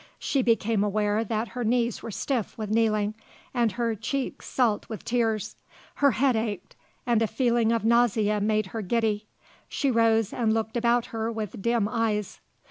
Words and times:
She 0.17 0.41
became 0.41 0.83
aware 0.83 1.23
that 1.23 1.49
her 1.49 1.63
knees 1.63 2.01
were 2.01 2.09
stiff 2.09 2.57
with 2.57 2.71
kneeling 2.71 3.13
and 3.53 3.73
her 3.73 3.93
cheeks 3.93 4.47
salt 4.47 4.89
with 4.89 5.05
tears. 5.05 5.55
Her 5.97 6.13
head 6.13 6.35
ached 6.35 6.75
and 7.05 7.21
a 7.21 7.27
feeling 7.27 7.71
of 7.71 7.85
nausea 7.85 8.41
made 8.41 8.65
her 8.73 8.81
giddy. 8.81 9.27
She 9.69 9.91
rose 9.91 10.33
and 10.33 10.55
looked 10.55 10.75
about 10.75 11.05
her 11.13 11.31
with 11.31 11.61
dim 11.61 11.87
eyes. 11.87 12.39